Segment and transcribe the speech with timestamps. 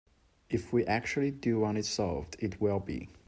[0.49, 3.09] If we actually do want it solved, it will be.